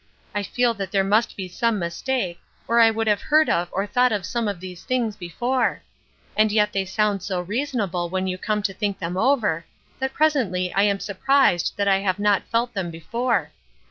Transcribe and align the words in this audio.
I 0.33 0.41
feel 0.41 0.73
that 0.73 0.89
there 0.91 1.03
must 1.03 1.37
be 1.37 1.47
some 1.47 1.77
mistake, 1.77 2.39
or 2.67 2.79
I 2.79 2.89
would 2.89 3.05
have 3.05 3.21
heard 3.21 3.47
of 3.49 3.69
or 3.71 3.85
thought 3.85 4.11
of 4.11 4.25
some 4.25 4.47
of 4.47 4.59
these 4.59 4.83
things 4.83 5.15
before. 5.15 5.83
And 6.35 6.51
yet 6.51 6.73
they 6.73 6.85
sound 6.85 7.21
so 7.21 7.39
reasonable 7.39 8.09
when 8.09 8.25
you 8.25 8.39
come 8.39 8.63
to 8.63 8.73
think 8.73 8.97
them 8.97 9.15
over, 9.15 9.63
that 9.99 10.15
presently 10.15 10.73
I 10.73 10.81
am 10.81 10.99
surprised 10.99 11.73
that 11.77 11.87
I 11.87 11.99
have 11.99 12.17
not 12.17 12.47
felt 12.47 12.73
them 12.73 12.89
before. 12.89 13.51